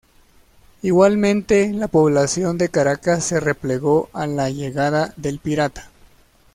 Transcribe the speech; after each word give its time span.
Igualmente 0.81 1.71
la 1.71 1.87
población 1.87 2.57
de 2.57 2.69
Caracas 2.69 3.23
se 3.23 3.39
replegó 3.39 4.09
a 4.13 4.25
la 4.25 4.49
llegada 4.49 5.13
del 5.15 5.37
pirata. 5.37 5.91